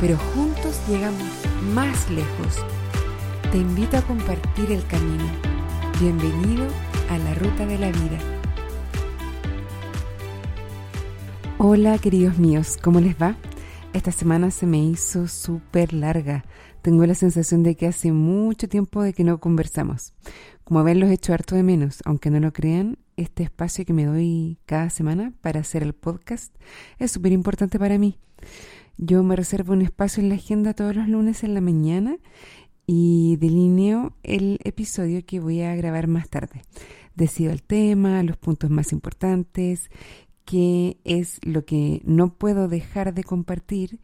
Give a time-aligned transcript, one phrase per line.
[0.00, 1.28] pero juntos llegamos
[1.74, 2.64] más lejos.
[3.52, 5.24] Te invito a compartir el camino.
[6.00, 6.66] Bienvenido
[7.10, 8.18] a la ruta de la vida.
[11.58, 13.36] Hola queridos míos, ¿cómo les va?
[13.92, 16.46] Esta semana se me hizo súper larga.
[16.80, 20.14] Tengo la sensación de que hace mucho tiempo de que no conversamos.
[20.64, 24.58] Como haberlos hecho harto de menos, aunque no lo crean, este espacio que me doy
[24.64, 26.54] cada semana para hacer el podcast
[26.98, 28.18] es súper importante para mí.
[29.02, 32.18] Yo me reservo un espacio en la agenda todos los lunes en la mañana
[32.86, 36.60] y delineo el episodio que voy a grabar más tarde.
[37.14, 39.88] Decido el tema, los puntos más importantes,
[40.44, 44.00] qué es lo que no puedo dejar de compartir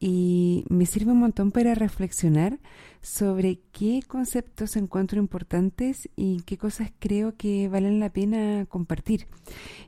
[0.00, 2.58] y me sirve un montón para reflexionar
[3.02, 9.28] sobre qué conceptos encuentro importantes y qué cosas creo que valen la pena compartir.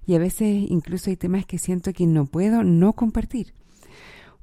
[0.07, 3.58] Y a veces incluso hay temas que siento que no puedo no compartir.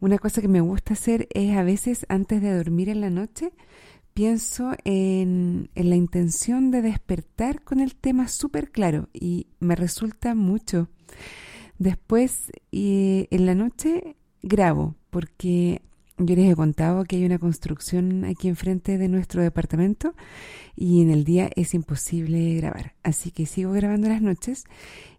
[0.06, 3.54] Una cosa que me gusta hacer es a veces antes de dormir en la noche,
[4.14, 10.36] pienso en, en la intención de despertar con el tema súper claro y me resulta
[10.36, 10.90] mucho.
[11.80, 15.82] Después, y en la noche, grabo, porque
[16.18, 20.14] yo les he contado que hay una construcción aquí enfrente de nuestro departamento
[20.76, 22.96] y en el día es imposible grabar.
[23.04, 24.64] Así que sigo grabando las noches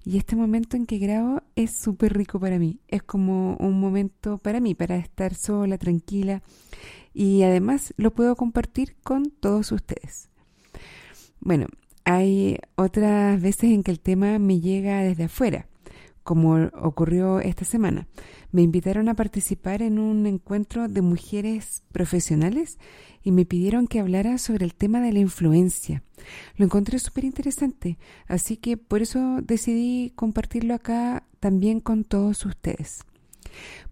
[0.04, 2.80] y este momento en que grabo es súper rico para mí.
[2.88, 6.42] Es como un momento para mí, para estar sola, tranquila
[7.12, 10.30] y además lo puedo compartir con todos ustedes.
[11.40, 11.66] Bueno,
[12.04, 15.66] hay otras veces en que el tema me llega desde afuera
[16.26, 18.08] como ocurrió esta semana.
[18.56, 22.78] Me invitaron a participar en un encuentro de mujeres profesionales
[23.22, 26.02] y me pidieron que hablara sobre el tema de la influencia.
[26.56, 33.04] Lo encontré súper interesante, así que por eso decidí compartirlo acá también con todos ustedes.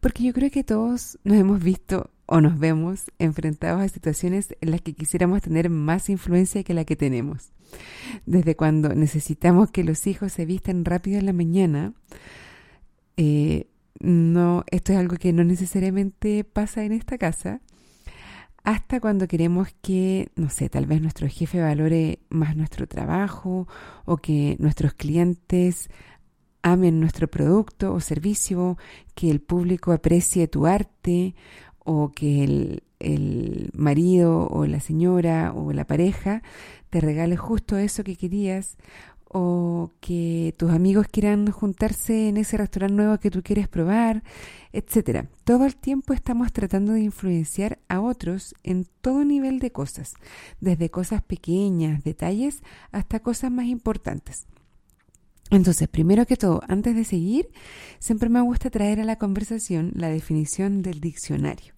[0.00, 4.70] Porque yo creo que todos nos hemos visto o nos vemos enfrentados a situaciones en
[4.70, 7.50] las que quisiéramos tener más influencia que la que tenemos.
[8.24, 11.92] Desde cuando necesitamos que los hijos se vistan rápido en la mañana,
[13.18, 13.66] eh,
[14.00, 17.60] no, esto es algo que no necesariamente pasa en esta casa,
[18.64, 23.68] hasta cuando queremos que, no sé, tal vez nuestro jefe valore más nuestro trabajo
[24.06, 25.90] o que nuestros clientes
[26.62, 28.78] amen nuestro producto o servicio,
[29.14, 31.34] que el público aprecie tu arte
[31.78, 36.42] o que el, el marido o la señora o la pareja
[36.88, 38.78] te regale justo eso que querías
[39.36, 44.22] o que tus amigos quieran juntarse en ese restaurante nuevo que tú quieres probar,
[44.72, 45.28] etcétera.
[45.42, 50.14] Todo el tiempo estamos tratando de influenciar a otros en todo nivel de cosas,
[50.60, 52.62] desde cosas pequeñas, detalles,
[52.92, 54.46] hasta cosas más importantes.
[55.50, 57.48] Entonces, primero que todo, antes de seguir,
[57.98, 61.74] siempre me gusta traer a la conversación la definición del diccionario.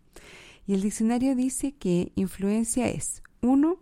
[0.67, 3.79] Y el diccionario dice que influencia es, uno,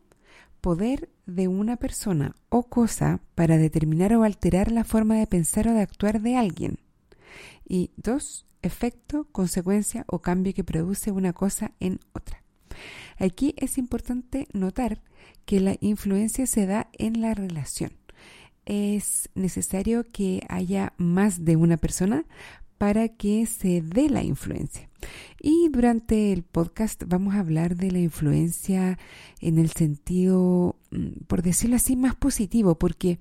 [0.65, 5.75] poder de una persona o cosa para determinar o alterar la forma de pensar o
[5.75, 6.79] de actuar de alguien.
[7.69, 12.43] Y dos, efecto, consecuencia o cambio que produce una cosa en otra.
[13.19, 15.03] Aquí es importante notar
[15.45, 17.93] que la influencia se da en la relación.
[18.65, 22.25] Es necesario que haya más de una persona
[22.79, 24.89] para que se dé la influencia.
[25.41, 28.99] Y durante el podcast vamos a hablar de la influencia
[29.41, 33.19] en el sentido, mm, por decirlo así, más positivo, porque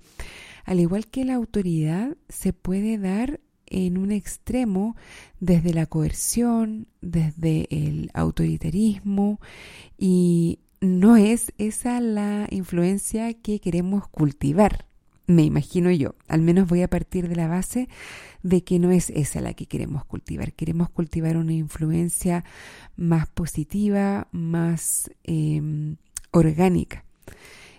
[0.65, 4.95] al igual que la autoridad se puede dar en un extremo
[5.39, 9.39] desde la coerción, desde el autoritarismo
[9.97, 14.85] y no es esa la influencia que queremos cultivar
[15.27, 16.15] me imagino yo.
[16.27, 17.87] Al menos voy a partir de la base
[18.41, 20.53] de que no es esa la que queremos cultivar.
[20.53, 22.43] Queremos cultivar una influencia
[22.97, 25.95] más positiva, más em,
[26.31, 27.05] orgánica,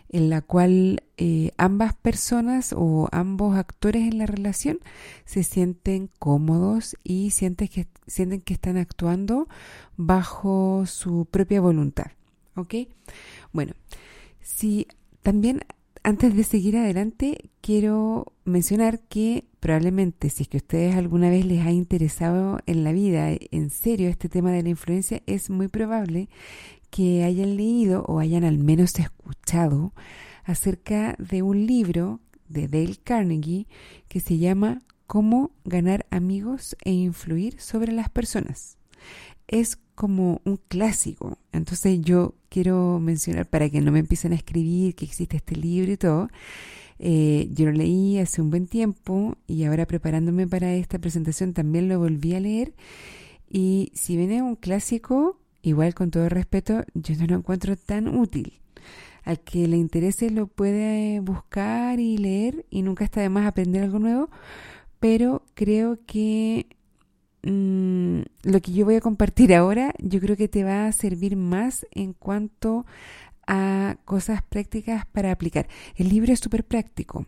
[0.09, 4.79] en la cual eh, ambas personas o ambos actores en la relación
[5.25, 9.49] se sienten cómodos y sienten que, sienten que están actuando
[9.97, 12.13] bajo su propia voluntad.
[12.57, 12.75] ¿Ok?
[13.53, 13.75] Bueno,
[14.41, 14.87] si
[15.23, 15.65] también
[16.05, 21.47] antes de seguir adelante, quiero mencionar que probablemente si es que a ustedes alguna vez
[21.47, 25.69] les ha interesado en la vida, en serio, este tema de la influencia, es muy
[25.69, 26.29] probable
[26.91, 29.95] que hayan leído o hayan al menos escuchado
[30.45, 33.67] acerca de un libro de Dale Carnegie
[34.09, 38.77] que se llama Cómo ganar amigos e influir sobre las personas.
[39.47, 41.39] Es como un clásico.
[41.53, 45.93] Entonces yo quiero mencionar, para que no me empiecen a escribir que existe este libro
[45.93, 46.29] y todo,
[46.99, 51.89] eh, yo lo leí hace un buen tiempo y ahora preparándome para esta presentación también
[51.89, 52.75] lo volví a leer.
[53.49, 58.61] Y si viene un clásico, igual con todo respeto, yo no lo encuentro tan útil.
[59.25, 63.83] Al que le interese lo puede buscar y leer y nunca está de más aprender
[63.83, 64.31] algo nuevo,
[65.01, 66.67] pero creo que
[67.45, 71.37] mm, lo que yo voy a compartir ahora, yo creo que te va a servir
[71.37, 72.87] más en cuanto
[73.47, 75.69] a cosas prácticas para aplicar.
[75.97, 77.27] El libro es súper práctico,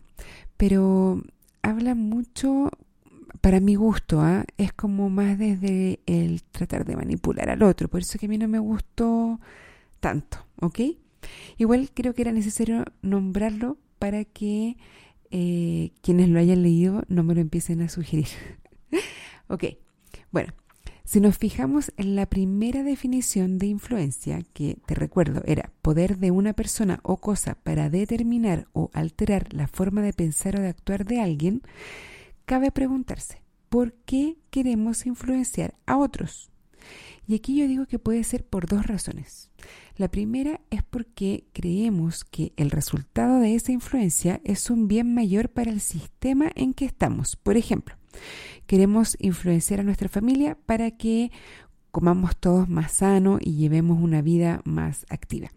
[0.57, 1.21] pero
[1.61, 2.71] habla mucho,
[3.41, 4.45] para mi gusto, ¿ah?
[4.57, 8.37] es como más desde el tratar de manipular al otro, por eso que a mí
[8.37, 9.39] no me gustó
[9.99, 10.79] tanto, ¿ok?
[11.57, 14.77] Igual creo que era necesario nombrarlo para que
[15.31, 18.27] eh, quienes lo hayan leído no me lo empiecen a sugerir.
[19.47, 19.65] ok,
[20.31, 20.53] bueno,
[21.03, 26.31] si nos fijamos en la primera definición de influencia, que te recuerdo era poder de
[26.31, 31.05] una persona o cosa para determinar o alterar la forma de pensar o de actuar
[31.05, 31.61] de alguien,
[32.45, 36.51] cabe preguntarse, ¿por qué queremos influenciar a otros?
[37.25, 39.49] Y aquí yo digo que puede ser por dos razones.
[39.95, 45.49] La primera es porque creemos que el resultado de esa influencia es un bien mayor
[45.49, 47.35] para el sistema en que estamos.
[47.35, 47.95] Por ejemplo,
[48.65, 51.31] Queremos influenciar a nuestra familia para que
[51.91, 55.49] comamos todos más sano y llevemos una vida más activa.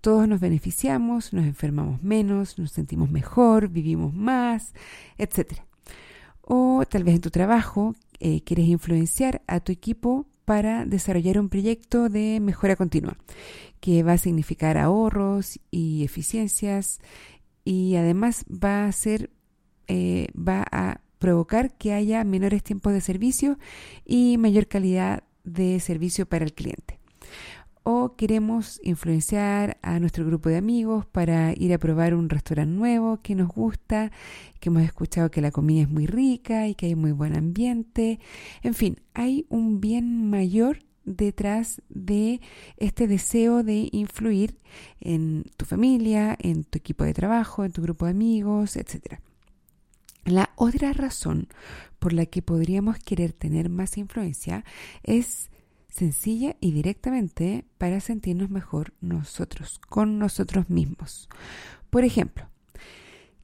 [0.00, 4.74] Todos nos beneficiamos, nos enfermamos menos, nos sentimos mejor, vivimos más,
[5.16, 5.60] etc.
[6.42, 11.48] O tal vez en tu trabajo eh, quieres influenciar a tu equipo para desarrollar un
[11.48, 13.16] proyecto de mejora continua
[13.80, 17.00] que va a significar ahorros y eficiencias
[17.64, 19.30] y además va a ser
[19.88, 23.58] eh, va a provocar que haya menores tiempos de servicio
[24.04, 26.98] y mayor calidad de servicio para el cliente.
[27.82, 33.20] O queremos influenciar a nuestro grupo de amigos para ir a probar un restaurante nuevo
[33.22, 34.12] que nos gusta,
[34.60, 38.20] que hemos escuchado que la comida es muy rica y que hay muy buen ambiente.
[38.62, 42.42] En fin, hay un bien mayor detrás de
[42.76, 44.58] este deseo de influir
[45.00, 49.22] en tu familia, en tu equipo de trabajo, en tu grupo de amigos, etcétera.
[50.28, 51.48] La otra razón
[51.98, 54.64] por la que podríamos querer tener más influencia
[55.02, 55.50] es
[55.88, 61.30] sencilla y directamente para sentirnos mejor nosotros, con nosotros mismos.
[61.88, 62.46] Por ejemplo,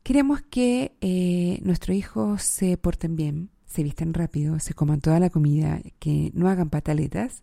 [0.02, 5.30] queremos que eh, nuestros hijos se porten bien, se vistan rápido, se coman toda la
[5.30, 7.42] comida, que no hagan pataletas,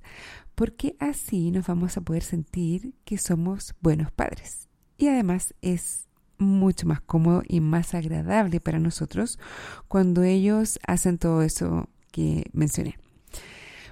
[0.53, 4.69] porque así nos vamos a poder sentir que somos buenos padres.
[4.97, 6.07] Y además es
[6.41, 9.39] mucho más cómodo y más agradable para nosotros
[9.87, 12.97] cuando ellos hacen todo eso que mencioné.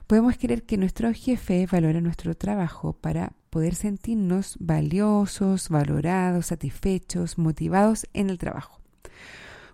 [0.07, 8.07] Podemos querer que nuestro jefe valore nuestro trabajo para poder sentirnos valiosos, valorados, satisfechos, motivados
[8.13, 8.79] en el trabajo.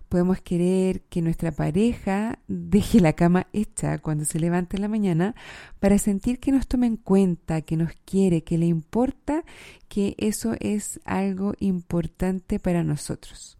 [0.08, 5.34] Podemos querer que nuestra pareja deje la cama hecha cuando se levante en la mañana
[5.80, 9.44] para sentir que nos toma en cuenta, que nos quiere, que le importa,
[9.88, 13.58] que eso es algo importante para nosotros.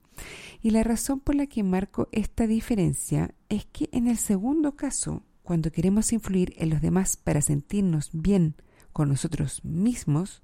[0.63, 5.23] Y la razón por la que marco esta diferencia es que en el segundo caso,
[5.43, 8.55] cuando queremos influir en los demás para sentirnos bien
[8.93, 10.43] con nosotros mismos,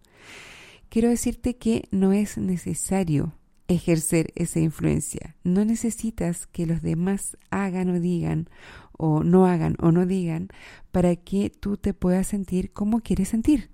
[0.89, 3.35] quiero decirte que no es necesario
[3.73, 5.37] ejercer esa influencia.
[5.45, 8.49] No necesitas que los demás hagan o digan
[8.93, 10.49] o no hagan o no digan
[10.91, 13.71] para que tú te puedas sentir como quieres sentir.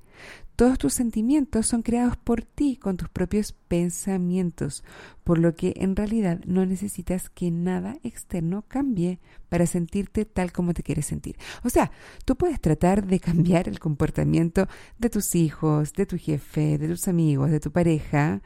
[0.59, 4.83] Todos tus sentimientos son creados por ti con tus propios pensamientos,
[5.23, 10.75] por lo que en realidad no necesitas que nada externo cambie para sentirte tal como
[10.75, 11.37] te quieres sentir.
[11.63, 11.93] O sea,
[12.25, 14.67] tú puedes tratar de cambiar el comportamiento
[14.99, 18.43] de tus hijos, de tu jefe, de tus amigos, de tu pareja,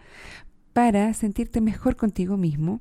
[0.72, 2.80] para sentirte mejor contigo mismo,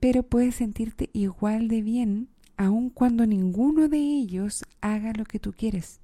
[0.00, 5.52] pero puedes sentirte igual de bien aun cuando ninguno de ellos haga lo que tú
[5.52, 6.00] quieres,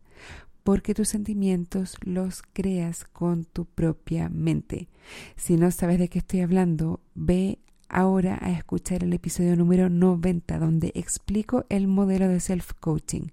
[0.62, 4.88] porque tus sentimientos los creas con tu propia mente.
[5.36, 10.58] Si no sabes de qué estoy hablando, ve ahora a escuchar el episodio número 90
[10.58, 13.32] donde explico el modelo de self-coaching.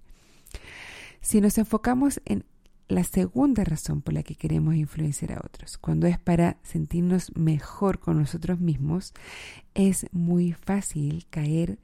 [1.20, 2.44] Si nos enfocamos en
[2.92, 5.78] la segunda razón por la que queremos influenciar a otros.
[5.78, 9.14] Cuando es para sentirnos mejor con nosotros mismos,
[9.74, 11.78] es muy fácil caer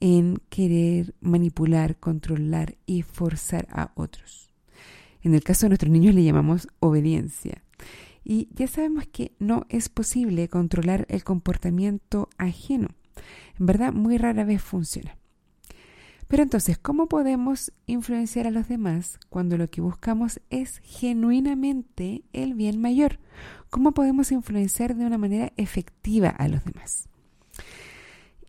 [0.00, 4.50] en querer manipular, controlar y forzar a otros.
[5.22, 7.62] En el caso de nuestros niños le llamamos obediencia.
[8.22, 12.88] Y ya sabemos que no es posible controlar el comportamiento ajeno.
[13.58, 15.19] En verdad, muy rara vez funciona.
[16.30, 22.54] Pero entonces, ¿cómo podemos influenciar a los demás cuando lo que buscamos es genuinamente el
[22.54, 23.18] bien mayor?
[23.68, 27.08] ¿Cómo podemos influenciar de una manera efectiva a los demás?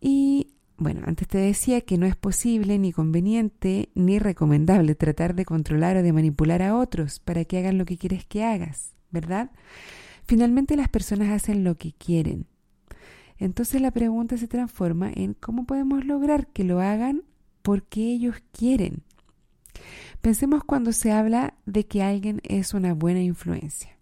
[0.00, 5.44] Y bueno, antes te decía que no es posible, ni conveniente, ni recomendable tratar de
[5.44, 9.50] controlar o de manipular a otros para que hagan lo que quieres que hagas, ¿verdad?
[10.24, 12.46] Finalmente las personas hacen lo que quieren.
[13.38, 17.24] Entonces la pregunta se transforma en cómo podemos lograr que lo hagan
[17.62, 19.02] porque ellos quieren.
[20.20, 23.98] Pensemos cuando se habla de que alguien es una buena influencia.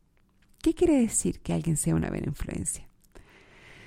[0.62, 2.88] ¿Qué quiere decir que alguien sea una buena influencia?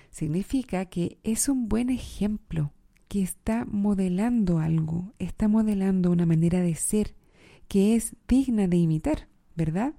[0.10, 2.72] Significa que es un buen ejemplo,
[3.08, 7.14] que está modelando algo, está modelando una manera de ser
[7.68, 9.94] que es digna de imitar, ¿verdad?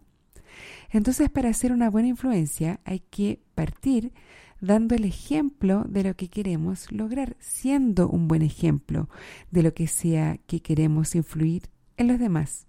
[0.91, 4.13] Entonces, para ser una buena influencia hay que partir
[4.61, 9.09] dando el ejemplo de lo que queremos lograr, siendo un buen ejemplo
[9.51, 12.67] de lo que sea que queremos influir en los demás.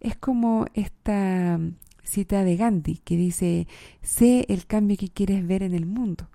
[0.00, 1.58] Es como esta
[2.02, 3.66] cita de Gandhi que dice,
[4.02, 6.28] sé el cambio que quieres ver en el mundo.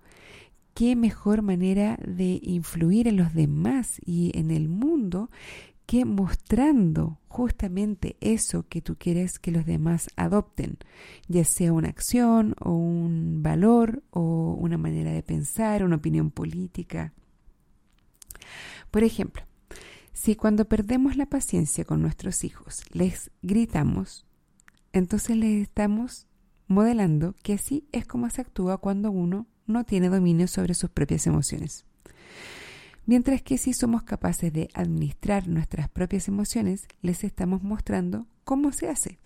[0.74, 5.30] ¿Qué mejor manera de influir en los demás y en el mundo
[5.86, 10.78] que mostrando justamente eso que tú quieres que los demás adopten,
[11.28, 17.14] ya sea una acción o un valor o una manera de pensar, una opinión política.
[18.92, 19.44] Por ejemplo,
[20.14, 24.26] si cuando perdemos la paciencia con nuestros hijos les gritamos,
[24.92, 26.28] entonces les estamos
[26.68, 31.26] modelando que así es como se actúa cuando uno no tiene dominio sobre sus propias
[31.28, 31.86] emociones.
[33.06, 38.88] Mientras que si somos capaces de administrar nuestras propias emociones, les estamos mostrando cómo se
[38.88, 39.20] hace.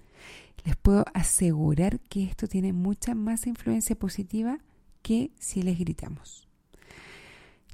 [0.65, 4.60] Les puedo asegurar que esto tiene mucha más influencia positiva
[5.03, 6.48] que si les gritamos.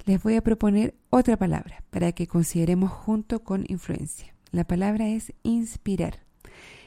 [0.04, 4.34] Les voy a proponer otra palabra para que consideremos junto con influencia.
[4.52, 6.24] La palabra es inspirar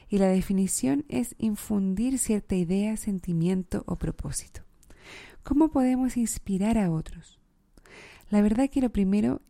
[0.08, 4.62] y la definición es infundir cierta idea, sentimiento o propósito.
[5.42, 7.38] ¿Cómo podemos inspirar a otros?
[8.30, 9.40] La verdad que lo primero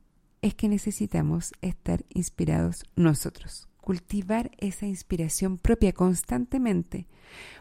[0.40, 7.08] es que necesitamos estar inspirados nosotros, cultivar esa inspiración propia constantemente,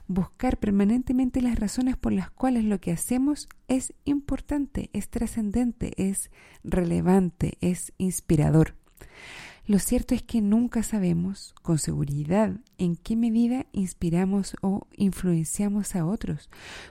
[0.08, 6.30] buscar permanentemente las razones por las cuales lo que hacemos es importante, es trascendente, es
[6.64, 8.76] relevante, es inspirador.
[9.68, 16.06] Lo cierto es que nunca sabemos con seguridad en qué medida inspiramos o influenciamos a
[16.06, 16.50] otros.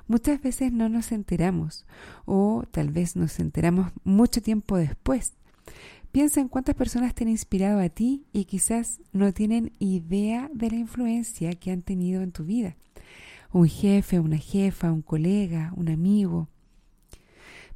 [0.08, 1.86] Muchas veces no nos enteramos
[2.26, 5.32] o tal vez nos enteramos mucho tiempo después.
[6.12, 10.70] Piensa en cuántas personas te han inspirado a ti y quizás no tienen idea de
[10.70, 12.76] la influencia que han tenido en tu vida.
[13.52, 16.50] Un jefe, una jefa, un colega, un amigo.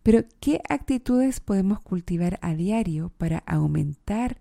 [0.02, 4.38] Pero, ¿qué actitudes podemos cultivar a diario para aumentar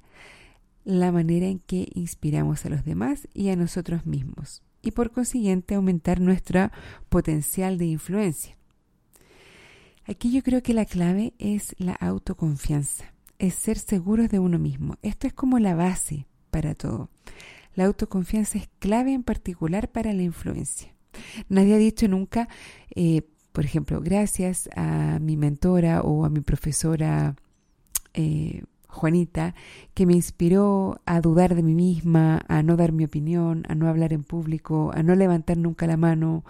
[0.90, 5.76] la manera en que inspiramos a los demás y a nosotros mismos y por consiguiente
[5.76, 6.72] aumentar nuestro
[7.10, 8.58] potencial de influencia.
[10.08, 14.96] Aquí yo creo que la clave es la autoconfianza, es ser seguros de uno mismo.
[15.04, 17.12] Esto es como la base para todo.
[17.76, 20.96] La autoconfianza es clave en particular para la influencia.
[21.50, 22.50] Nadie ha dicho nunca,
[22.96, 27.36] eh, por ejemplo, gracias a mi mentora o a mi profesora
[28.16, 29.54] eh, Juanita,
[29.94, 33.88] que me inspiró a dudar de mí misma, a no dar mi opinión, a no
[33.88, 36.44] hablar en público, a no levantar nunca la mano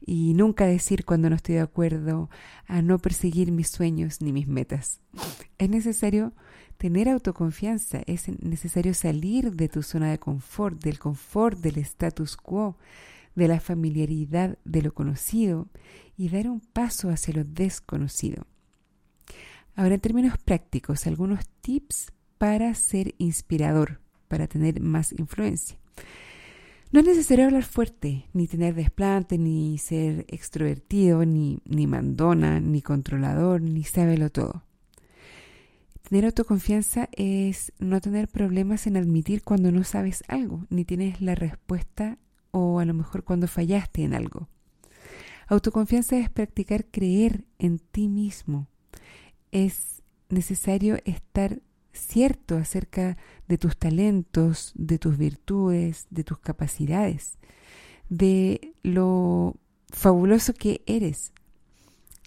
[0.00, 2.30] y nunca decir cuando no estoy de acuerdo,
[2.66, 5.00] a no perseguir mis sueños ni mis metas.
[5.58, 6.32] Es necesario
[6.78, 12.78] tener autoconfianza, es necesario salir de tu zona de confort, del confort del status quo,
[13.34, 15.68] de la familiaridad de lo conocido
[16.16, 18.46] y dar un paso hacia lo desconocido.
[19.76, 25.78] Ahora, en términos prácticos, algunos tips para ser inspirador, para tener más influencia.
[26.90, 32.82] No es necesario hablar fuerte, ni tener desplante, ni ser extrovertido, ni, ni mandona, ni
[32.82, 34.64] controlador, ni sábelo todo.
[36.02, 41.36] Tener autoconfianza es no tener problemas en admitir cuando no sabes algo, ni tienes la
[41.36, 42.18] respuesta
[42.50, 44.48] o a lo mejor cuando fallaste en algo.
[45.46, 48.66] Autoconfianza es practicar creer en ti mismo,
[49.52, 49.99] es
[50.30, 51.60] necesario estar
[51.92, 53.16] cierto acerca
[53.48, 57.38] de tus talentos, de tus virtudes, de tus capacidades,
[58.08, 59.56] de lo
[59.88, 61.32] fabuloso que eres.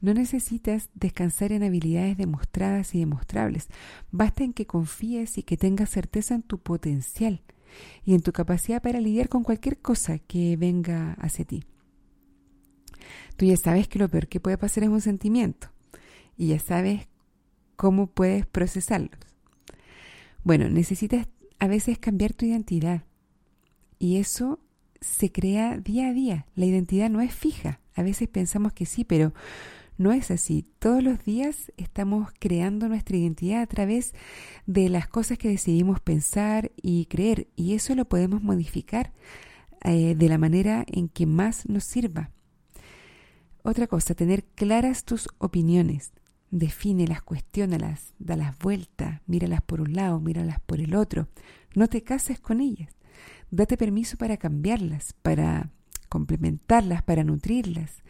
[0.01, 3.67] No necesitas descansar en habilidades demostradas y demostrables.
[4.11, 7.41] Basta en que confíes y que tengas certeza en tu potencial
[8.03, 11.63] y en tu capacidad para lidiar con cualquier cosa que venga hacia ti.
[13.37, 15.69] Tú ya sabes que lo peor que puede pasar es un sentimiento
[16.37, 17.07] y ya sabes
[17.83, 19.19] cómo puedes procesarlos.
[20.45, 21.27] Bueno, necesitas
[21.59, 23.03] a veces cambiar tu identidad
[23.99, 24.61] y eso
[25.01, 26.45] se crea día a día.
[26.55, 27.81] La identidad no es fija.
[27.93, 29.33] A veces pensamos que sí, pero
[29.97, 30.65] no es así.
[30.79, 34.13] Todos los días estamos creando nuestra identidad a través
[34.65, 39.11] de las cosas que decidimos pensar y creer y eso lo podemos modificar
[39.83, 42.31] eh, de la manera en que más nos sirva.
[43.61, 46.13] Otra cosa, tener claras tus opiniones.
[46.55, 51.27] Defínelas, cuestiónalas, dalas vueltas, míralas por un lado, míralas por el otro.
[51.73, 52.95] No te cases con ellas.
[53.49, 55.71] Date permiso para cambiarlas, para
[56.09, 58.03] complementarlas, para nutrirlas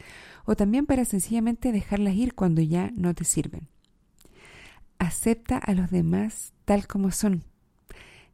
[0.44, 3.70] o también para sencillamente dejarlas ir cuando ya no te sirven.
[5.00, 7.46] Acepta a los demás tal como son.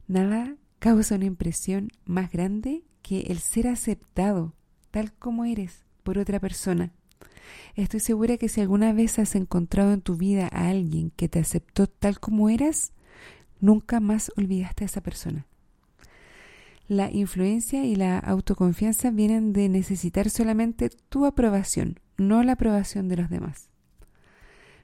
[0.08, 4.56] Nada causa una impresión más grande que el ser aceptado
[4.90, 6.92] tal como eres por otra persona.
[7.76, 11.38] Estoy segura que si alguna vez has encontrado en tu vida a alguien que te
[11.38, 12.92] aceptó tal como eras,
[13.60, 15.46] nunca más olvidaste a esa persona.
[16.88, 23.16] La influencia y la autoconfianza vienen de necesitar solamente tu aprobación, no la aprobación de
[23.16, 23.70] los demás.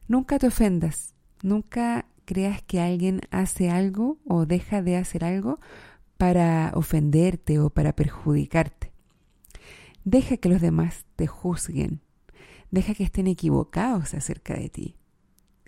[0.06, 5.58] Nunca te ofendas, nunca creas que alguien hace algo o deja de hacer algo
[6.16, 8.92] para ofenderte o para perjudicarte.
[10.04, 12.00] Deja que los demás te juzguen,
[12.70, 14.96] deja que estén equivocados acerca de ti.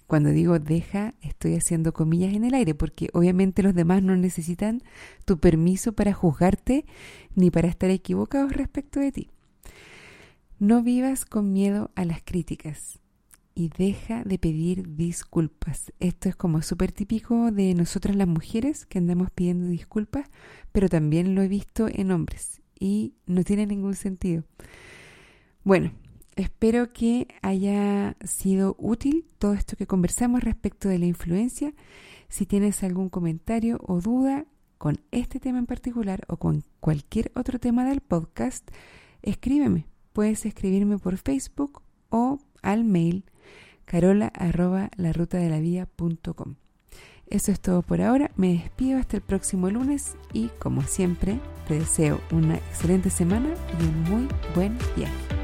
[0.09, 4.83] Cuando digo deja, estoy haciendo comillas en el aire, porque obviamente los demás no necesitan
[5.27, 6.87] tu permiso para juzgarte
[7.35, 9.31] ni para estar equivocados respecto de ti.
[10.59, 13.01] No vivas con miedo a las críticas
[13.55, 15.93] y deja de pedir disculpas.
[16.01, 20.27] Esto es como súper típico de nosotras las mujeres que andamos pidiendo disculpas,
[20.73, 24.45] pero también lo he visto en hombres y no tiene ningún sentido.
[25.65, 25.93] Bueno,
[26.39, 31.75] Espero que haya sido útil todo esto que conversamos respecto de la influencia.
[32.29, 34.45] Si tienes algún comentario o duda
[34.79, 38.71] con este tema en particular o con cualquier otro tema del podcast,
[39.21, 39.89] escríbeme.
[40.13, 43.25] Puedes escribirme por Facebook o al mail
[43.85, 44.91] carola arroba
[47.27, 48.31] Eso es todo por ahora.
[48.37, 53.83] Me despido hasta el próximo lunes y como siempre te deseo una excelente semana y
[53.83, 55.38] un muy buen viaje.